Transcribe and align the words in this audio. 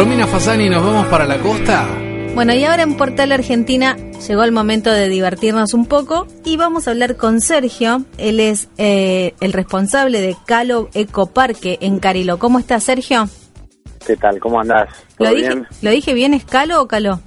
Romina 0.00 0.26
Fasani, 0.26 0.70
¿nos 0.70 0.82
vamos 0.82 1.08
para 1.08 1.26
la 1.26 1.36
costa? 1.36 1.86
Bueno, 2.34 2.54
y 2.54 2.64
ahora 2.64 2.84
en 2.84 2.96
Portal 2.96 3.32
Argentina 3.32 3.98
llegó 4.26 4.44
el 4.44 4.50
momento 4.50 4.90
de 4.90 5.10
divertirnos 5.10 5.74
un 5.74 5.84
poco 5.84 6.26
y 6.42 6.56
vamos 6.56 6.88
a 6.88 6.92
hablar 6.92 7.16
con 7.16 7.42
Sergio. 7.42 8.06
Él 8.16 8.40
es 8.40 8.70
eh, 8.78 9.34
el 9.42 9.52
responsable 9.52 10.22
de 10.22 10.34
Calo 10.46 10.88
Ecoparque 10.94 11.76
en 11.82 11.98
Carilo. 11.98 12.38
¿Cómo 12.38 12.58
estás, 12.58 12.84
Sergio? 12.84 13.28
¿Qué 14.06 14.16
tal? 14.16 14.40
¿Cómo 14.40 14.58
andás? 14.58 14.88
¿Lo 15.18 15.34
dije, 15.34 15.64
¿Lo 15.82 15.90
dije 15.90 16.14
bien? 16.14 16.32
¿Es 16.32 16.46
Calo 16.46 16.80
o 16.80 16.88
Calo? 16.88 17.20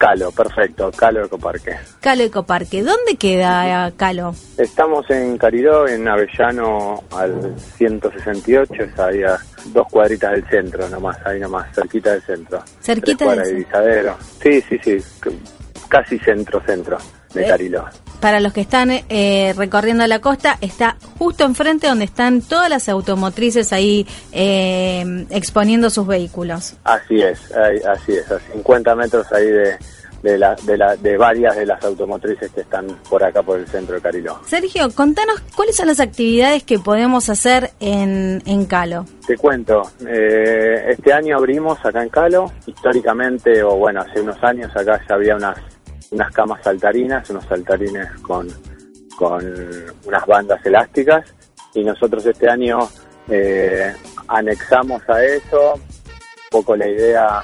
Calo, 0.00 0.30
perfecto, 0.30 0.92
Calo 0.92 1.24
Ecoparque. 1.24 1.76
Calo 2.00 2.22
Ecoparque, 2.22 2.84
¿dónde 2.84 3.16
queda 3.18 3.90
Calo? 3.96 4.32
Estamos 4.56 5.10
en 5.10 5.36
Cariló, 5.36 5.88
en 5.88 6.06
Avellano, 6.06 7.02
al 7.10 7.58
168, 7.58 8.74
es 8.74 8.98
ahí 9.00 9.24
a 9.24 9.36
dos 9.72 9.88
cuadritas 9.90 10.30
del 10.30 10.48
centro, 10.48 10.88
nomás, 10.88 11.18
ahí 11.26 11.40
nomás, 11.40 11.74
cerquita 11.74 12.12
del 12.12 12.22
centro. 12.22 12.62
Cerquita 12.80 13.34
del 13.34 13.66
centro. 13.66 14.16
Sí, 14.40 14.60
sí, 14.68 14.78
sí, 14.84 14.98
casi 15.88 16.18
centro-centro 16.18 16.98
de 17.34 17.44
eh, 17.44 17.48
Cariló. 17.48 17.84
Para 18.20 18.40
los 18.40 18.52
que 18.52 18.60
están 18.60 18.90
eh, 18.90 19.54
recorriendo 19.56 20.06
la 20.06 20.20
costa, 20.20 20.58
está 20.60 20.96
justo 21.18 21.44
enfrente 21.44 21.86
donde 21.86 22.04
están 22.04 22.42
todas 22.42 22.68
las 22.68 22.88
automotrices 22.88 23.72
ahí 23.72 24.06
eh, 24.32 25.26
exponiendo 25.30 25.88
sus 25.88 26.06
vehículos. 26.06 26.74
Así 26.84 27.20
es, 27.20 27.52
así 27.52 28.12
es, 28.12 28.30
a 28.30 28.40
50 28.52 28.94
metros 28.96 29.32
ahí 29.32 29.46
de, 29.46 29.76
de, 30.22 30.38
la, 30.38 30.56
de, 30.64 30.76
la, 30.76 30.96
de 30.96 31.16
varias 31.16 31.56
de 31.56 31.66
las 31.66 31.82
automotrices 31.84 32.50
que 32.52 32.62
están 32.62 32.86
por 33.08 33.22
acá 33.22 33.42
por 33.42 33.58
el 33.58 33.66
centro 33.66 33.94
de 33.94 34.00
Cariló. 34.00 34.40
Sergio, 34.44 34.90
contanos 34.94 35.40
cuáles 35.54 35.76
son 35.76 35.86
las 35.86 36.00
actividades 36.00 36.64
que 36.64 36.78
podemos 36.78 37.28
hacer 37.28 37.70
en, 37.80 38.42
en 38.46 38.66
Calo. 38.66 39.04
Te 39.26 39.36
cuento, 39.36 39.82
eh, 40.06 40.86
este 40.88 41.12
año 41.12 41.36
abrimos 41.36 41.78
acá 41.84 42.02
en 42.02 42.08
Calo, 42.08 42.52
históricamente, 42.66 43.62
o 43.62 43.76
bueno, 43.76 44.00
hace 44.00 44.20
unos 44.20 44.42
años 44.42 44.74
acá 44.74 45.00
ya 45.08 45.14
había 45.14 45.36
unas, 45.36 45.58
unas 46.10 46.32
camas 46.32 46.62
saltarinas, 46.62 47.28
unos 47.30 47.44
saltarines 47.44 48.10
con, 48.22 48.48
con 49.16 49.44
unas 50.04 50.26
bandas 50.26 50.64
elásticas, 50.64 51.24
y 51.74 51.84
nosotros 51.84 52.24
este 52.26 52.48
año 52.48 52.78
eh, 53.28 53.94
anexamos 54.26 55.02
a 55.08 55.22
eso, 55.22 55.74
un 55.74 55.82
poco 56.50 56.74
la 56.74 56.88
idea 56.88 57.42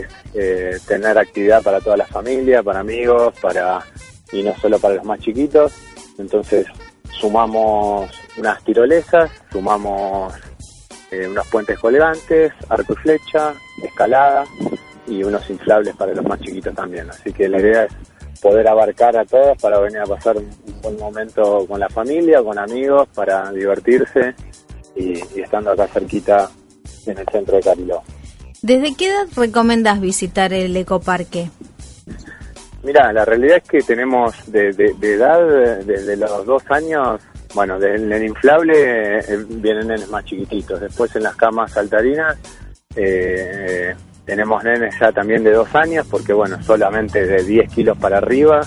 es 0.00 0.06
eh, 0.34 0.78
tener 0.86 1.18
actividad 1.18 1.62
para 1.62 1.80
toda 1.80 1.96
la 1.96 2.06
familia, 2.06 2.62
para 2.62 2.80
amigos, 2.80 3.34
para 3.40 3.84
y 4.32 4.42
no 4.42 4.56
solo 4.56 4.78
para 4.78 4.94
los 4.94 5.04
más 5.04 5.20
chiquitos. 5.20 5.72
Entonces 6.18 6.66
sumamos 7.20 8.10
unas 8.36 8.62
tirolesas, 8.64 9.30
sumamos 9.50 10.34
eh, 11.10 11.28
unos 11.28 11.46
puentes 11.48 11.78
colgantes, 11.78 12.52
arco 12.68 12.94
y 12.94 12.96
flecha, 12.96 13.54
escalada 13.82 14.44
y 15.06 15.22
unos 15.22 15.48
inflables 15.50 15.94
para 15.96 16.14
los 16.14 16.24
más 16.24 16.40
chiquitos 16.40 16.74
también. 16.74 17.10
Así 17.10 17.32
que 17.32 17.48
la 17.48 17.60
idea 17.60 17.84
es 17.84 17.92
poder 18.40 18.66
abarcar 18.66 19.16
a 19.16 19.24
todos 19.24 19.56
para 19.60 19.78
venir 19.78 19.98
a 19.98 20.06
pasar 20.06 20.36
un 20.36 20.50
buen 20.82 20.98
momento 20.98 21.66
con 21.68 21.78
la 21.78 21.88
familia, 21.88 22.42
con 22.42 22.58
amigos, 22.58 23.08
para 23.14 23.52
divertirse 23.52 24.34
y, 24.96 25.18
y 25.36 25.40
estando 25.42 25.70
acá 25.70 25.86
cerquita 25.86 26.50
en 27.06 27.18
el 27.18 27.26
centro 27.28 27.56
de 27.56 27.62
Cariló. 27.62 28.02
¿Desde 28.62 28.94
qué 28.94 29.08
edad 29.08 29.26
recomendás 29.36 30.00
visitar 30.00 30.52
el 30.52 30.76
ecoparque? 30.76 31.50
Mira, 32.84 33.12
la 33.12 33.24
realidad 33.24 33.56
es 33.56 33.68
que 33.68 33.80
tenemos 33.80 34.34
de, 34.46 34.68
edad, 35.02 35.80
desde 35.84 36.16
los 36.16 36.46
dos 36.46 36.62
años, 36.70 37.20
bueno, 37.54 37.82
en 37.82 38.12
el 38.12 38.24
inflable 38.24 39.18
eh, 39.18 39.44
vienen 39.48 39.88
nenes 39.88 40.08
más 40.10 40.24
chiquititos. 40.24 40.80
Después 40.80 41.14
en 41.16 41.24
las 41.24 41.34
camas 41.34 41.72
saltarinas 41.72 42.38
eh, 42.94 43.94
tenemos 44.24 44.62
nenes 44.62 44.94
ya 44.98 45.10
también 45.10 45.42
de 45.42 45.52
dos 45.52 45.74
años, 45.74 46.06
porque 46.08 46.32
bueno, 46.32 46.62
solamente 46.62 47.26
de 47.26 47.42
10 47.42 47.72
kilos 47.72 47.98
para 47.98 48.18
arriba. 48.18 48.60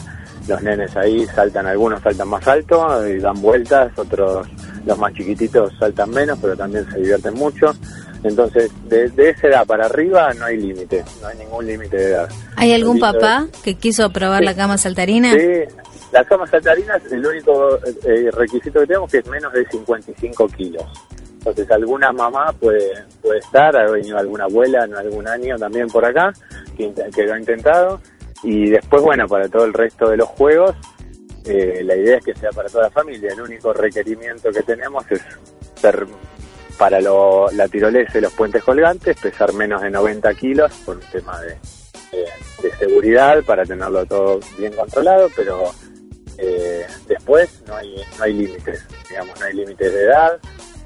Los 0.47 0.62
nenes 0.62 0.95
ahí 0.97 1.25
saltan, 1.27 1.67
algunos 1.67 2.01
saltan 2.01 2.27
más 2.27 2.45
alto 2.47 3.07
y 3.07 3.19
dan 3.19 3.41
vueltas, 3.41 3.97
otros, 3.97 4.45
los 4.85 4.97
más 4.97 5.13
chiquititos 5.13 5.73
saltan 5.79 6.12
menos, 6.12 6.38
pero 6.41 6.56
también 6.56 6.90
se 6.91 7.00
divierten 7.00 7.34
mucho. 7.34 7.73
Entonces, 8.23 8.72
de, 8.90 9.12
esa 9.29 9.47
edad 9.47 9.66
para 9.68 9.85
arriba 9.85 10.34
no 10.34 10.46
hay 10.46 10.57
límite, 10.57 11.03
no 11.22 11.28
hay 11.28 11.38
ningún 11.38 11.66
límite 11.68 11.97
de 11.97 12.06
edad. 12.12 12.29
¿Hay 12.56 12.73
algún 12.73 13.00
papá 13.00 13.47
que 13.63 13.75
quiso 13.75 14.09
probar 14.12 14.44
la 14.44 14.56
cama 14.56 14.78
saltarina? 14.78 15.31
Sí, 15.34 15.75
la 16.12 16.24
cama 16.24 16.47
saltarina 16.47 16.95
es 16.95 17.12
el 17.12 17.25
único 17.25 17.78
eh, 17.78 18.31
requisito 18.31 18.79
que 18.79 18.88
tenemos 18.88 19.12
que 19.12 19.19
es 19.19 19.28
menos 19.28 19.53
de 19.53 19.66
55 19.66 20.47
kilos. 20.50 20.84
Entonces, 21.38 21.69
alguna 21.69 22.12
mamá 22.12 22.51
puede, 22.59 23.03
puede 23.22 23.38
estar, 23.38 23.78
ha 23.78 23.91
venido 23.91 24.18
alguna 24.18 24.45
abuela 24.45 24.85
en 24.85 24.95
algún 24.95 25.28
año 25.28 25.56
también 25.57 25.88
por 25.88 26.03
acá 26.03 26.34
que, 26.75 27.24
lo 27.24 27.34
ha 27.34 27.40
intentado. 27.40 28.01
Y 28.41 28.72
después, 28.72 29.03
bueno, 29.03 29.28
para 29.28 29.47
todo 29.47 29.66
el 29.66 29.74
resto 29.74 30.09
de 30.09 30.18
los 30.18 30.28
juegos, 30.29 30.75
eh, 31.45 31.81
la 31.83 31.95
idea 31.95 32.17
es 32.17 32.25
que 32.25 32.33
sea 32.35 32.51
para 32.51 32.69
toda 32.69 32.85
la 32.85 32.89
familia. 32.89 33.31
El 33.31 33.41
único 33.41 33.73
requerimiento 33.73 34.51
que 34.51 34.63
tenemos 34.63 35.06
es 35.11 35.22
ser 35.75 36.07
para 36.78 37.00
la 37.00 37.67
tirolesa 37.69 38.17
y 38.17 38.22
los 38.22 38.33
puentes 38.33 38.63
colgantes, 38.63 39.17
pesar 39.19 39.53
menos 39.53 39.81
de 39.81 39.89
90 39.89 40.33
kilos 40.33 40.72
por 40.85 40.97
un 40.97 41.03
tema 41.11 41.39
de, 41.41 41.57
seguridad, 42.79 43.44
para 43.44 43.63
tenerlo 43.63 44.06
todo 44.06 44.39
bien 44.57 44.73
controlado, 44.73 45.29
pero 45.35 45.72
eh, 46.38 46.85
después 47.07 47.62
no 47.67 47.75
hay, 47.75 47.95
no 48.17 48.23
hay 48.23 48.33
límites, 48.33 48.85
digamos, 49.09 49.39
no 49.39 49.45
hay 49.45 49.53
límites 49.53 49.94
de 49.94 50.03
edad. 50.03 50.39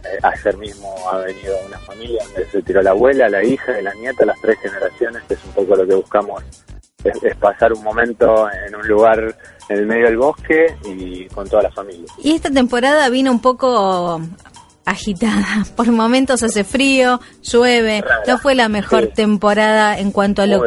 Eh, 0.04 0.20
ayer 0.22 0.58
mismo 0.58 0.96
ha 1.10 1.20
venido 1.20 1.56
una 1.66 1.80
familia 1.80 2.24
donde 2.26 2.46
se 2.52 2.62
tiró 2.62 2.82
la 2.82 2.92
abuela, 2.92 3.30
la 3.30 3.44
hija 3.44 3.82
la 3.82 3.94
nieta, 3.96 4.26
las 4.26 4.40
tres 4.42 4.60
generaciones, 4.60 5.24
que 5.24 5.34
es 5.36 5.44
un 5.46 5.52
poco 5.52 5.76
lo 5.76 5.88
que 5.88 5.96
buscamos, 5.96 6.44
es 7.04 7.36
pasar 7.38 7.74
un 7.74 7.84
momento 7.84 8.48
en 8.52 8.76
un 8.76 8.88
lugar 8.88 9.36
en 9.70 9.78
el 9.78 9.86
medio 9.86 10.06
del 10.06 10.18
bosque 10.18 10.76
y 10.86 11.26
con 11.28 11.48
toda 11.48 11.64
la 11.64 11.72
familia. 11.72 12.06
Y 12.24 12.34
esta 12.34 12.50
temporada 12.50 13.10
vino 13.10 13.32
un 13.32 13.42
poco 13.42 14.22
agitada. 14.90 15.66
Por 15.76 15.92
momentos 15.92 16.44
hace 16.44 16.64
frío, 16.64 17.22
llueve. 17.44 18.04
No 18.28 18.38
fue 18.40 18.56
la 18.56 18.70
mejor 18.70 19.08
temporada 19.08 19.98
en 19.98 20.12
cuanto 20.12 20.42
a 20.42 20.48
lo 20.48 20.64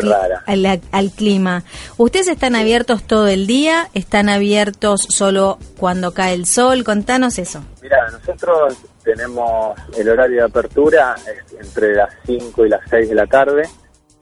al, 0.47 0.81
al, 0.91 1.11
clima. 1.11 1.65
¿Ustedes 1.99 2.29
están 2.29 2.55
abiertos 2.55 3.03
todo 3.05 3.27
el 3.29 3.47
día? 3.47 3.89
¿Están 3.95 4.29
abiertos 4.29 5.07
solo 5.09 5.59
cuando 5.77 6.13
cae 6.13 6.35
el 6.35 6.47
sol? 6.47 6.85
Contanos 6.85 7.39
eso. 7.39 7.63
Mira, 7.83 8.11
nosotros 8.11 8.77
tenemos 9.03 9.77
el 9.99 10.09
horario 10.09 10.37
de 10.37 10.45
apertura 10.45 11.17
entre 11.61 11.95
las 11.95 12.15
5 12.25 12.67
y 12.67 12.69
las 12.69 12.81
6 12.89 13.09
de 13.09 13.15
la 13.15 13.27
tarde. 13.27 13.63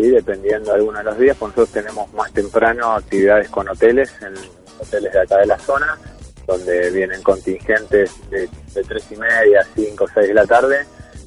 Y 0.00 0.08
dependiendo 0.08 0.70
de 0.70 0.78
algunos 0.78 1.04
de 1.04 1.10
los 1.10 1.18
días, 1.18 1.36
pues 1.38 1.54
nosotros 1.54 1.84
tenemos 1.84 2.10
más 2.14 2.32
temprano 2.32 2.92
actividades 2.92 3.50
con 3.50 3.68
hoteles, 3.68 4.10
en 4.22 4.32
hoteles 4.80 5.12
de 5.12 5.20
acá 5.20 5.36
de 5.36 5.46
la 5.46 5.58
zona, 5.58 5.98
donde 6.46 6.90
vienen 6.90 7.22
contingentes 7.22 8.10
de, 8.30 8.48
de 8.72 8.82
3 8.82 9.12
y 9.12 9.16
media, 9.16 9.66
5, 9.74 10.06
6 10.14 10.28
de 10.28 10.34
la 10.34 10.46
tarde, 10.46 10.86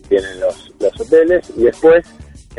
vienen 0.09 0.39
los, 0.39 0.73
los 0.79 0.99
hoteles 0.99 1.51
y 1.55 1.65
después, 1.65 2.03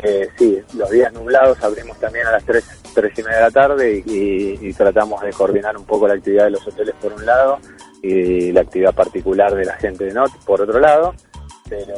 eh, 0.05 0.29
sí, 0.39 0.63
los 0.77 0.89
días 0.91 1.13
nublados 1.13 1.61
abrimos 1.65 1.99
también 1.99 2.29
a 2.29 2.31
las 2.31 2.45
3, 2.45 2.65
3 2.95 3.19
y 3.19 3.23
media 3.25 3.37
de 3.37 3.43
la 3.43 3.51
tarde 3.51 4.03
y, 4.07 4.73
tratamos 4.75 5.21
de 5.21 5.33
coordinar 5.33 5.77
un 5.77 5.85
poco 5.85 6.07
la 6.07 6.15
actividad 6.15 6.45
de 6.45 6.51
los 6.51 6.65
hoteles 6.65 6.95
por 7.03 7.13
un 7.13 7.27
lado 7.27 7.59
y 8.03 8.53
la 8.53 8.61
actividad 8.61 8.95
particular 8.95 9.53
de 9.53 9.65
la 9.65 9.75
gente 9.79 10.05
de 10.05 10.13
NOT 10.13 10.31
por 10.45 10.63
otro 10.63 10.79
lado, 10.79 11.13
pero 11.69 11.95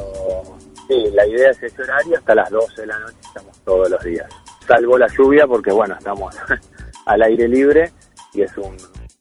sí, 0.87 1.11
la 1.13 1.25
idea 1.25 1.51
es 1.51 1.63
ese 1.63 1.81
horario 1.81 2.17
hasta 2.17 2.35
las 2.35 2.49
12 2.49 2.81
de 2.81 2.87
la 2.87 2.99
noche 2.99 3.17
estamos 3.21 3.57
todos 3.63 3.89
los 3.89 4.03
días, 4.03 4.27
salvo 4.67 4.97
la 4.97 5.07
lluvia 5.07 5.47
porque 5.47 5.71
bueno, 5.71 5.95
estamos 5.97 6.35
al 7.05 7.21
aire 7.21 7.47
libre 7.47 7.91
y 8.33 8.41
es 8.41 8.57
un, 8.57 8.77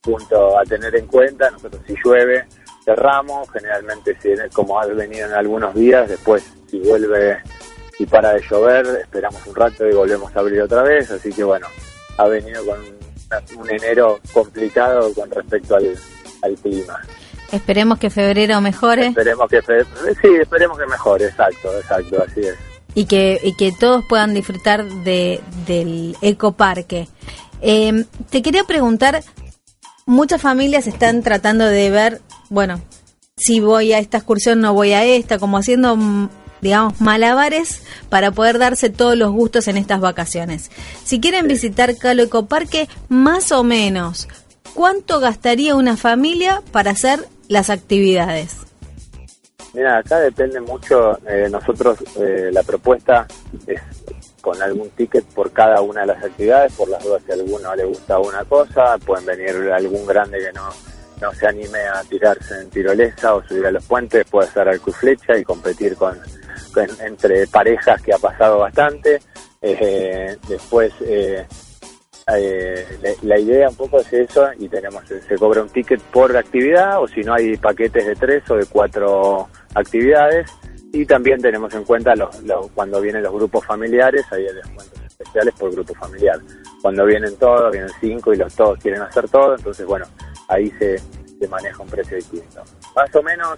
punto 0.06 0.56
a 0.58 0.64
tener 0.64 0.94
en 0.94 1.06
cuenta. 1.06 1.50
Nosotros 1.50 1.82
si 1.86 1.94
llueve 2.02 2.46
cerramos, 2.84 3.50
generalmente 3.50 4.16
si 4.22 4.30
como 4.54 4.80
ha 4.80 4.86
venido 4.86 5.26
en 5.26 5.34
algunos 5.34 5.74
días, 5.74 6.08
después 6.08 6.44
si 6.70 6.78
vuelve 6.78 7.38
y 7.98 8.06
para 8.06 8.34
de 8.34 8.42
llover, 8.48 8.86
esperamos 9.02 9.44
un 9.46 9.54
rato 9.54 9.88
y 9.88 9.92
volvemos 9.92 10.34
a 10.36 10.40
abrir 10.40 10.62
otra 10.62 10.82
vez, 10.82 11.10
así 11.10 11.32
que 11.32 11.42
bueno, 11.42 11.66
ha 12.18 12.28
venido 12.28 12.64
con 12.64 12.78
un 13.58 13.70
enero 13.70 14.20
complicado 14.32 15.12
con 15.14 15.30
respecto 15.30 15.76
al, 15.76 16.54
clima. 16.62 17.02
Esperemos 17.52 17.98
que 17.98 18.10
febrero 18.10 18.60
mejore. 18.60 19.08
Esperemos 19.08 19.48
que 19.48 19.60
sí, 19.62 20.28
esperemos 20.40 20.78
que 20.78 20.86
mejore, 20.86 21.26
exacto, 21.26 21.76
exacto, 21.78 22.22
así 22.22 22.40
es. 22.40 22.56
y 22.94 23.04
que, 23.06 23.40
y 23.42 23.54
que 23.54 23.72
todos 23.72 24.04
puedan 24.08 24.34
disfrutar 24.34 24.84
de, 24.84 25.40
del 25.66 26.16
ecoparque. 26.22 27.08
Eh, 27.60 28.04
te 28.30 28.42
quería 28.42 28.64
preguntar, 28.64 29.22
muchas 30.06 30.40
familias 30.40 30.86
están 30.86 31.22
tratando 31.22 31.66
de 31.66 31.90
ver, 31.90 32.20
bueno, 32.48 32.80
si 33.36 33.60
voy 33.60 33.92
a 33.92 33.98
esta 33.98 34.18
excursión, 34.18 34.60
no 34.60 34.72
voy 34.72 34.92
a 34.92 35.04
esta, 35.04 35.38
como 35.38 35.58
haciendo, 35.58 35.96
mm, 35.96 36.30
digamos, 36.62 37.00
malabares 37.00 37.82
para 38.08 38.30
poder 38.30 38.58
darse 38.58 38.88
todos 38.88 39.16
los 39.16 39.30
gustos 39.30 39.68
en 39.68 39.76
estas 39.76 40.00
vacaciones. 40.00 40.70
Si 41.04 41.20
quieren 41.20 41.46
visitar 41.46 41.96
Calo 41.96 42.22
Ecoparque, 42.22 42.88
más 43.08 43.52
o 43.52 43.62
menos, 43.62 44.26
¿cuánto 44.74 45.20
gastaría 45.20 45.74
una 45.74 45.96
familia 45.96 46.62
para 46.72 46.92
hacer 46.92 47.28
las 47.48 47.70
actividades? 47.70 48.58
Mira, 49.74 49.98
acá 49.98 50.18
depende 50.20 50.60
mucho, 50.60 51.18
eh, 51.28 51.48
nosotros 51.50 51.98
eh, 52.18 52.50
la 52.50 52.62
propuesta 52.62 53.26
es 53.66 53.80
con 54.40 54.62
algún 54.62 54.88
ticket 54.90 55.24
por 55.24 55.50
cada 55.52 55.80
una 55.80 56.02
de 56.02 56.06
las 56.06 56.24
actividades, 56.24 56.72
por 56.72 56.88
las 56.88 57.02
dudas 57.02 57.22
si 57.26 57.32
a 57.32 57.34
alguno 57.34 57.74
le 57.74 57.84
gusta 57.84 58.18
una 58.18 58.44
cosa, 58.44 58.96
pueden 59.04 59.26
venir 59.26 59.70
algún 59.72 60.06
grande 60.06 60.38
que 60.38 60.52
no, 60.52 60.70
no 61.20 61.32
se 61.34 61.46
anime 61.46 61.80
a 61.80 62.02
tirarse 62.04 62.60
en 62.60 62.70
tirolesa 62.70 63.34
o 63.34 63.42
subir 63.42 63.66
a 63.66 63.70
los 63.70 63.84
puentes, 63.84 64.24
puede 64.30 64.48
hacer 64.48 64.68
arco 64.68 64.90
y 64.90 64.92
flecha 64.92 65.36
y 65.36 65.44
competir 65.44 65.96
con, 65.96 66.18
entre 67.00 67.46
parejas 67.46 68.00
que 68.02 68.12
ha 68.12 68.18
pasado 68.18 68.58
bastante. 68.58 69.20
Eh, 69.62 70.36
después 70.48 70.92
eh, 71.00 71.46
la, 72.26 73.38
idea 73.38 73.68
un 73.68 73.76
poco 73.76 74.00
es 74.00 74.12
eso 74.12 74.48
y 74.58 74.68
tenemos 74.68 75.04
se 75.06 75.36
cobra 75.36 75.62
un 75.62 75.68
ticket 75.68 76.00
por 76.02 76.36
actividad 76.36 77.00
o 77.00 77.06
si 77.06 77.20
no 77.20 77.34
hay 77.34 77.56
paquetes 77.56 78.04
de 78.04 78.16
tres 78.16 78.50
o 78.50 78.56
de 78.56 78.66
cuatro 78.66 79.48
actividades 79.74 80.50
y 80.92 81.06
también 81.06 81.40
tenemos 81.40 81.72
en 81.74 81.84
cuenta 81.84 82.16
los, 82.16 82.36
cuando 82.74 83.00
vienen 83.00 83.22
los 83.22 83.32
grupos 83.32 83.64
familiares 83.64 84.24
hay 84.32 84.42
descuentos 84.42 85.00
especiales 85.06 85.54
por 85.54 85.70
grupo 85.70 85.94
familiar. 85.94 86.40
Cuando 86.82 87.06
vienen 87.06 87.36
todos 87.36 87.70
vienen 87.70 87.90
cinco 88.00 88.34
y 88.34 88.36
los 88.36 88.52
todos 88.56 88.76
quieren 88.80 89.02
hacer 89.02 89.28
todo 89.28 89.54
entonces 89.54 89.86
bueno 89.86 90.06
ahí 90.48 90.68
se, 90.80 90.98
se 90.98 91.48
maneja 91.48 91.80
un 91.80 91.88
precio 91.88 92.16
distinto. 92.16 92.60
Más 92.96 93.14
o 93.14 93.22
menos 93.22 93.56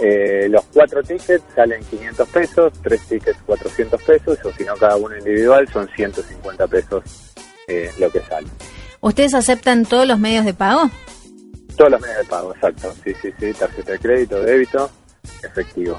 eh, 0.00 0.48
los 0.48 0.64
cuatro 0.72 1.02
tickets 1.02 1.44
salen 1.54 1.84
500 1.84 2.28
pesos, 2.30 2.72
tres 2.82 3.06
tickets 3.08 3.38
400 3.44 4.02
pesos, 4.02 4.38
o 4.42 4.52
si 4.52 4.64
no 4.64 4.74
cada 4.76 4.96
uno 4.96 5.16
individual 5.18 5.68
son 5.68 5.86
150 5.88 6.66
pesos 6.66 7.25
lo 7.98 8.10
que 8.10 8.20
sale. 8.20 8.46
¿Ustedes 9.00 9.34
aceptan 9.34 9.84
todos 9.84 10.06
los 10.06 10.18
medios 10.18 10.44
de 10.44 10.54
pago? 10.54 10.90
Todos 11.76 11.90
los 11.90 12.00
medios 12.00 12.18
de 12.18 12.24
pago, 12.24 12.54
exacto. 12.54 12.94
Sí, 13.04 13.12
sí, 13.20 13.30
sí, 13.38 13.52
tarjeta 13.52 13.92
de 13.92 13.98
crédito, 13.98 14.40
débito, 14.40 14.90
efectivo. 15.42 15.98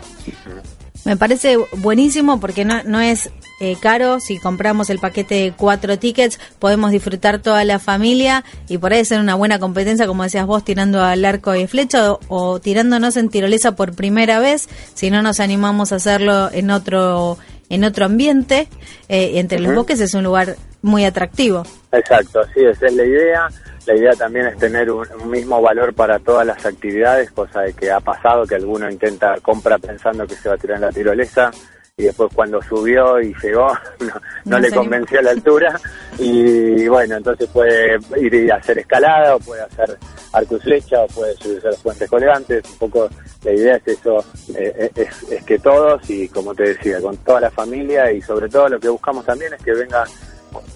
Me 1.06 1.16
parece 1.16 1.58
buenísimo 1.78 2.40
porque 2.40 2.66
no, 2.66 2.84
no 2.84 3.00
es 3.00 3.30
eh, 3.60 3.78
caro. 3.80 4.20
Si 4.20 4.40
compramos 4.40 4.90
el 4.90 5.00
paquete 5.00 5.36
de 5.36 5.54
cuatro 5.56 5.98
tickets, 5.98 6.40
podemos 6.60 6.92
disfrutar 6.92 7.40
toda 7.40 7.64
la 7.64 7.80
familia 7.80 8.44
y 8.68 8.78
por 8.78 8.92
ahí 8.92 9.06
ser 9.06 9.20
una 9.20 9.36
buena 9.36 9.60
competencia, 9.60 10.08
como 10.08 10.24
decías 10.24 10.46
vos, 10.46 10.66
tirando 10.66 11.04
al 11.04 11.24
arco 11.24 11.56
y 11.56 11.68
flecha 11.68 12.14
o, 12.28 12.60
tirándonos 12.60 13.16
en 13.16 13.30
tirolesa 13.30 13.76
por 13.76 13.96
primera 13.96 14.40
vez. 14.40 14.68
Si 14.96 15.10
no 15.10 15.22
nos 15.22 15.40
animamos 15.40 15.92
a 15.92 15.96
hacerlo 15.96 16.52
en 16.52 16.72
otro 16.72 17.38
en 17.70 17.84
otro 17.84 18.06
ambiente, 18.06 18.68
eh, 19.10 19.34
entre 19.36 19.60
los 19.60 19.76
bosques 19.76 20.00
es 20.00 20.14
un 20.14 20.24
lugar 20.24 20.56
muy 20.82 21.06
atractivo. 21.06 21.64
Exacto, 21.92 22.42
sí, 22.54 22.64
esa 22.66 22.88
es 22.88 22.94
la 22.94 23.06
idea. 23.06 23.48
La 23.86 23.96
idea 23.96 24.12
también 24.14 24.48
es 24.48 24.58
tener 24.58 24.92
un, 24.92 25.08
mismo 25.30 25.62
valor 25.62 25.94
para 25.94 26.20
todas 26.20 26.46
las 26.46 26.66
actividades, 26.66 27.32
cosa 27.32 27.62
de 27.62 27.74
que 27.74 27.90
ha 27.90 28.02
pasado 28.02 28.46
que 28.46 28.56
alguno 28.56 28.90
intenta 28.90 29.36
compra 29.42 29.78
pensando 29.78 30.28
que 30.28 30.36
se 30.36 30.50
va 30.50 30.56
a 30.56 30.58
tirar 30.58 30.76
en 30.76 30.82
la 30.82 30.92
tirolesa 30.92 31.52
y 32.00 32.04
después 32.04 32.32
cuando 32.36 32.62
subió 32.62 33.20
y 33.20 33.34
llegó 33.42 33.76
no, 34.46 34.60
le 34.60 34.72
convenció 34.72 35.18
a 35.18 35.24
la 35.24 35.32
altura 35.32 35.80
y 36.20 36.88
bueno, 36.88 37.18
entonces 37.18 37.50
puede 37.50 37.98
ir 38.18 38.52
a 38.52 38.58
hacer 38.58 38.78
escalada 38.78 39.36
o 39.36 39.40
puede 39.40 39.64
hacer 39.64 39.98
arco 40.32 40.58
y 40.58 40.60
flecha 40.60 41.02
o 41.02 41.08
puede 41.08 41.36
subirse 41.38 41.68
a 41.68 41.72
los 41.72 41.80
puentes 41.80 42.08
colgantes, 42.08 42.64
un 42.70 42.78
poco 42.78 43.10
la 43.44 43.52
idea 43.52 43.78
es 43.78 43.88
eso, 43.88 44.20
eh, 44.56 44.92
eh, 44.96 45.08
es, 45.32 45.44
que 45.44 45.58
todos 45.58 46.08
y 46.10 46.28
como 46.28 46.54
te 46.54 46.76
decía, 46.76 47.02
con 47.02 47.18
toda 47.18 47.42
la 47.42 47.50
familia 47.50 48.12
y 48.12 48.22
sobre 48.22 48.48
todo 48.48 48.70
lo 48.70 48.80
que 48.80 48.90
buscamos 48.90 49.26
también 49.26 49.54
es 49.54 49.64
que 49.64 49.74
venga 49.74 50.04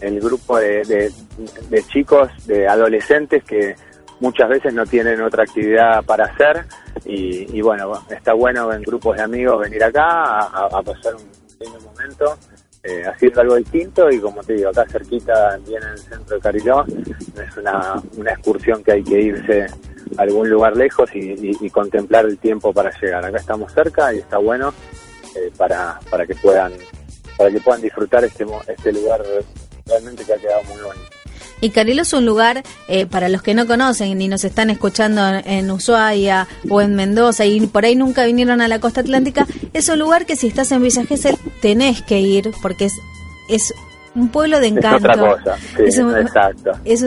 el 0.02 0.20
grupo 0.20 0.58
de, 0.58 1.12
de 1.70 1.84
chicos, 1.84 2.30
de 2.46 2.68
adolescentes 2.68 3.44
que 3.44 3.76
muchas 4.22 4.48
veces 4.48 4.74
no 4.74 4.86
tienen 4.86 5.20
otra 5.22 5.44
actividad 5.44 6.04
para 6.06 6.26
hacer 6.26 6.66
y, 7.06 7.60
bueno, 7.62 8.06
está 8.10 8.34
bueno 8.34 8.72
en 8.72 8.84
grupos 8.84 9.18
de 9.18 9.24
amigos 9.24 9.60
venir 9.60 9.84
acá 9.84 10.40
a, 10.40 10.82
pasar 10.84 11.16
un 11.16 11.30
lindo 11.60 11.80
momento 11.82 12.38
eh, 12.84 13.04
haciendo 13.06 13.42
algo 13.42 13.56
distinto 13.56 14.10
y 14.10 14.20
como 14.20 14.44
te 14.44 14.54
digo, 14.54 14.70
acá 14.70 14.86
cerquita, 14.88 15.58
bien 15.68 15.82
en 15.84 15.90
el 15.90 15.98
centro 15.98 16.36
de 16.36 16.42
Cariló, 16.42 16.86
es 16.86 17.58
una, 17.58 18.02
una 18.18 18.32
excursión 18.32 18.84
que 18.84 18.92
hay 18.94 19.04
que 19.04 19.20
irse 19.20 19.66
a 20.18 20.22
algún 20.22 20.50
lugar 20.50 20.78
lejos 20.78 21.10
y, 21.14 21.70
contemplar 21.72 22.26
el 22.26 22.38
tiempo 22.38 22.72
para 22.72 22.92
llegar. 23.00 23.26
Acá 23.26 23.38
estamos 23.38 23.74
cerca 23.74 24.14
y 24.14 24.20
está 24.20 24.38
bueno 24.38 24.74
eh, 25.36 25.52
para, 25.58 26.00
para 26.10 26.28
que 26.28 26.36
puedan 26.36 26.74
para 27.42 27.52
que 27.52 27.60
puedan 27.60 27.82
disfrutar 27.82 28.24
este, 28.24 28.46
este 28.68 28.94
lugar 28.94 29.20
realmente 29.88 30.24
que 30.24 30.32
ha 30.32 30.38
quedado 30.38 30.62
muy 30.66 30.80
bonito. 30.80 31.08
Y 31.60 31.72
Carilo 31.72 32.04
es 32.04 32.14
un 32.14 32.24
lugar, 32.24 32.62
eh, 32.88 33.08
para 33.08 33.30
los 33.30 33.42
que 33.42 33.56
no 33.56 33.66
conocen 33.66 34.16
ni 34.20 34.28
nos 34.28 34.44
están 34.44 34.70
escuchando 34.70 35.22
en 35.44 35.72
Ushuaia 35.72 36.48
o 36.70 36.82
en 36.82 36.94
Mendoza 36.94 37.46
y 37.46 37.66
por 37.66 37.84
ahí 37.84 37.96
nunca 37.96 38.26
vinieron 38.26 38.62
a 38.62 38.68
la 38.68 38.80
costa 38.80 39.02
atlántica, 39.02 39.48
es 39.74 39.90
un 39.90 39.98
lugar 39.98 40.28
que 40.28 40.36
si 40.36 40.50
estás 40.50 40.72
en 40.72 40.84
Villa 40.84 41.04
Gesell 41.04 41.36
tenés 41.64 42.04
que 42.04 42.20
ir 42.20 42.52
porque 42.62 42.86
es, 42.86 42.94
es 43.50 43.74
un 44.14 44.30
pueblo 44.30 44.60
de 44.60 44.68
encanto. 44.68 45.12
Es 45.12 45.18
otra 45.18 45.36
cosa, 45.44 45.58
sí, 45.58 46.02
exacto. 46.22 46.72
Es, 46.86 47.04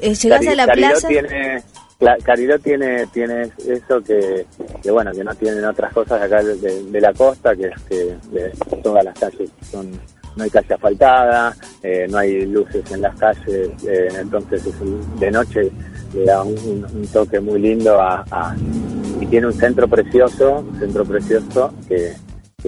eh, 0.00 0.14
llegás 0.14 0.46
a 0.46 0.54
la 0.54 0.66
plaza... 0.66 1.08
Tiene... 1.08 1.62
Cariló 2.22 2.58
tiene 2.58 3.06
tiene 3.06 3.50
eso 3.66 4.02
que, 4.02 4.46
que, 4.82 4.90
bueno 4.90 5.12
que 5.12 5.24
no 5.24 5.34
tienen 5.34 5.64
otras 5.64 5.94
cosas 5.94 6.20
acá 6.20 6.42
de, 6.42 7.00
la 7.00 7.14
costa 7.14 7.56
que 7.56 7.68
es 7.68 7.82
que 7.88 8.14
todas 8.82 9.02
las 9.02 9.18
calles 9.18 9.50
son 9.70 9.98
no 10.36 10.44
hay 10.44 10.50
calle 10.50 10.74
asfaltada, 10.74 11.56
eh, 11.82 12.06
no 12.10 12.18
hay 12.18 12.44
luces 12.44 12.90
en 12.92 13.00
las 13.00 13.16
calles, 13.16 13.70
eh, 13.86 14.08
entonces 14.20 14.62
de 15.18 15.30
noche 15.30 15.72
le 16.14 16.24
da 16.24 16.42
un, 16.42 17.08
toque 17.12 17.40
muy 17.40 17.60
lindo 17.60 17.98
a, 18.00 18.54
y 19.20 19.26
tiene 19.26 19.46
un 19.46 19.54
centro 19.54 19.88
precioso, 19.88 20.58
un 20.58 20.78
centro 20.78 21.04
precioso 21.04 21.72
que, 21.88 22.12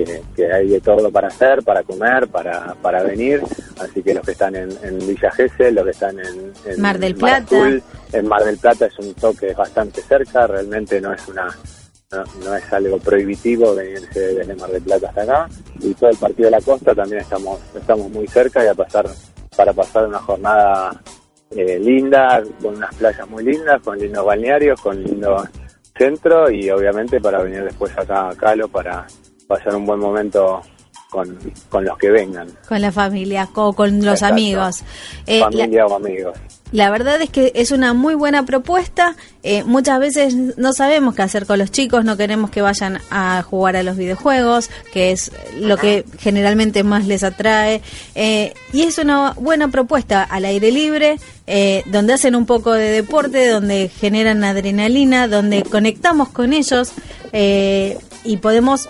que, 0.05 0.53
hay 0.53 0.69
de 0.69 0.81
todo 0.81 1.11
para 1.11 1.29
hacer, 1.29 1.63
para 1.63 1.83
comer, 1.83 2.29
para, 2.29 2.75
para 2.83 3.03
venir, 3.03 3.43
así 3.81 4.03
que 4.03 4.15
los 4.15 4.25
que 4.25 4.33
están 4.33 4.55
en, 4.57 4.99
Villa 5.07 5.31
Gesell, 5.31 5.75
los 5.75 5.85
que 5.85 5.91
están 5.91 6.19
en, 6.19 6.81
Mar 6.81 6.99
del 6.99 7.15
Plata, 7.15 7.69
en 8.13 8.29
Mar 8.29 8.45
del 8.45 8.59
Plata 8.59 8.87
es 8.87 8.99
un 8.99 9.15
toque 9.15 9.53
bastante 9.55 10.03
cerca, 10.03 10.47
realmente 10.47 11.01
no 11.01 11.13
es 11.13 11.27
una 11.29 11.49
no, 12.11 12.55
es 12.57 12.73
algo 12.73 12.99
prohibitivo 12.99 13.75
venirse 13.75 14.35
desde 14.35 14.55
Mar 14.57 14.71
del 14.71 14.83
Plata 14.83 15.09
hasta 15.09 15.23
acá. 15.23 15.49
Y 15.81 15.93
todo 15.93 16.09
el 16.09 16.17
partido 16.17 16.47
de 16.47 16.53
la 16.53 16.61
costa 16.63 16.95
también 16.95 17.21
estamos 17.21 17.61
estamos 17.75 18.11
muy 18.11 18.27
cerca 18.27 18.65
y 18.65 18.69
a 18.69 18.75
pasar 18.75 19.07
para 19.55 19.73
pasar 19.75 20.07
una 20.07 20.19
jornada 20.21 21.03
eh, 21.51 21.79
linda 21.79 22.43
con 22.63 22.77
unas 22.77 22.95
playas 22.95 23.29
muy 23.29 23.45
lindas 23.45 23.83
con 23.83 23.99
lindos 23.99 24.25
balnearios 24.25 24.81
con 24.81 25.03
lindo 25.03 25.43
centro 25.97 26.51
y 26.51 26.71
obviamente 26.71 27.21
para 27.21 27.43
venir 27.43 27.65
después 27.65 27.97
acá 27.97 28.29
a 28.29 28.35
Calo 28.35 28.69
para 28.69 29.07
pasar 29.49 29.75
un 29.75 29.87
buen 29.87 29.99
momento 29.99 30.63
con, 31.11 31.39
con 31.71 31.85
los 31.85 31.99
que 31.99 32.11
vengan. 32.11 32.49
Con 32.69 32.81
la 32.81 32.93
familia, 32.93 33.49
con, 33.53 33.73
con 33.73 34.05
los 34.05 34.23
amigos. 34.23 34.83
Eh, 35.27 35.41
Familia 35.41 35.87
o 35.87 35.97
amigos. 35.97 36.39
La 36.71 36.91
verdad 36.91 37.21
es 37.23 37.31
que 37.31 37.53
es 37.55 37.71
una 37.71 37.95
muy 37.95 38.15
buena 38.15 38.45
propuesta. 38.45 39.17
Eh, 39.43 39.65
muchas 39.65 39.99
veces 40.01 40.35
no 40.35 40.75
sabemos 40.75 41.15
qué 41.15 41.23
hacer 41.23 41.47
con 41.47 41.59
los 41.59 41.71
chicos, 41.71 42.05
no 42.05 42.19
queremos 42.19 42.51
que 42.51 42.61
vayan 42.61 42.99
a 43.11 43.43
jugar 43.43 43.77
a 43.77 43.83
los 43.83 43.97
videojuegos, 43.97 44.69
que 44.93 45.13
es 45.13 45.33
lo 45.59 45.79
que 45.79 46.05
generalmente 46.19 46.85
más 46.85 47.07
les 47.07 47.25
atrae. 47.25 47.81
Eh, 48.15 48.53
y 48.75 48.83
es 48.83 48.99
una 48.99 49.33
buena 49.33 49.69
propuesta 49.69 50.23
al 50.23 50.45
aire 50.45 50.71
libre, 50.71 51.19
eh, 51.47 51.83
donde 51.87 52.13
hacen 52.13 52.37
un 52.37 52.45
poco 52.45 52.75
de 52.75 52.91
deporte, 52.91 53.49
donde 53.49 53.89
generan 53.89 54.45
adrenalina, 54.45 55.27
donde 55.27 55.63
conectamos 55.63 56.29
con 56.29 56.53
ellos 56.53 56.93
y 57.33 58.37
podemos 58.39 58.89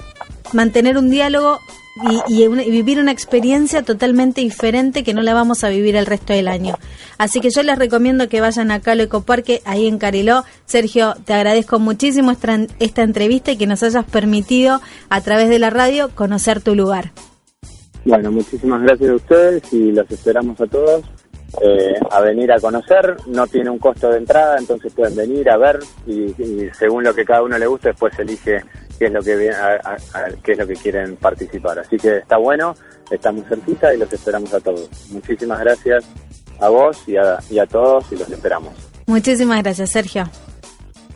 mantener 0.52 0.98
un 0.98 1.10
diálogo 1.10 1.60
y, 2.28 2.46
vivir 2.48 2.98
una 3.00 3.12
experiencia 3.12 3.82
totalmente 3.82 4.40
diferente 4.40 5.02
que 5.02 5.14
no 5.14 5.22
la 5.22 5.34
vamos 5.34 5.64
a 5.64 5.68
vivir 5.68 5.96
el 5.96 6.06
resto 6.06 6.32
del 6.32 6.48
año. 6.48 6.76
Así 7.18 7.40
que 7.40 7.50
yo 7.50 7.62
les 7.62 7.78
recomiendo 7.78 8.28
que 8.28 8.40
vayan 8.40 8.70
acá 8.70 8.92
al 8.92 9.00
Ecoparque, 9.00 9.62
ahí 9.64 9.86
en 9.86 9.98
Cariló. 9.98 10.44
Sergio, 10.66 11.14
te 11.24 11.34
agradezco 11.34 11.78
muchísimo 11.78 12.30
esta, 12.30 13.02
entrevista 13.02 13.52
y 13.52 13.56
que 13.56 13.66
nos 13.66 13.82
hayas 13.82 14.04
permitido 14.04 14.80
a 15.10 15.20
través 15.20 15.48
de 15.48 15.58
la 15.58 15.70
radio 15.70 16.10
conocer 16.14 16.60
tu 16.60 16.74
lugar. 16.74 17.10
Bueno, 18.04 18.30
muchísimas 18.30 18.82
gracias 18.82 19.10
a 19.10 19.14
ustedes 19.14 19.72
y 19.72 19.92
los 19.92 20.10
esperamos 20.10 20.60
a 20.60 20.66
todos 20.66 21.04
eh, 21.62 21.94
a 22.10 22.20
venir 22.20 22.52
a 22.52 22.60
conocer. 22.60 23.16
No 23.26 23.46
tiene 23.46 23.70
un 23.70 23.78
costo 23.78 24.10
de 24.10 24.18
entrada, 24.18 24.56
entonces 24.58 24.92
pueden 24.92 25.16
venir 25.16 25.50
a 25.50 25.56
ver 25.56 25.80
y, 26.06 26.34
según 26.78 27.04
lo 27.04 27.14
que 27.14 27.24
cada 27.24 27.42
uno 27.42 27.58
le 27.58 27.66
guste, 27.66 27.88
después 27.88 28.16
elige 28.18 28.62
qué 28.98 29.06
es 29.06 29.12
lo 29.12 29.22
que 29.22 29.52
qué 30.42 30.52
es 30.52 30.58
lo 30.58 30.66
que 30.66 30.74
quieren 30.74 31.16
participar. 31.16 31.78
Así 31.78 31.96
que 31.96 32.18
está 32.18 32.36
bueno, 32.36 32.74
estamos 33.10 33.46
cerquita 33.48 33.94
y 33.94 33.98
los 33.98 34.12
esperamos 34.12 34.52
a 34.54 34.60
todos. 34.60 34.88
Muchísimas 35.10 35.60
gracias 35.60 36.04
a 36.60 36.68
vos 36.68 37.02
y 37.06 37.16
a, 37.16 37.38
y 37.50 37.58
a 37.58 37.66
todos 37.66 38.04
y 38.10 38.16
los 38.16 38.30
esperamos. 38.30 38.74
Muchísimas 39.06 39.62
gracias, 39.62 39.90
Sergio. 39.90 40.28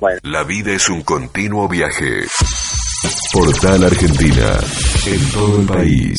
Bueno. 0.01 0.19
La 0.23 0.45
vida 0.45 0.73
es 0.73 0.89
un 0.89 1.03
continuo 1.03 1.69
viaje. 1.69 2.25
Portal 3.33 3.85
Argentina, 3.85 4.59
en 5.07 5.31
todo 5.31 5.61
el 5.61 5.67
país. 5.67 6.19